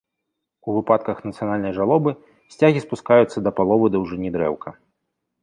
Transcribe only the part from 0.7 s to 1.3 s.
выпадках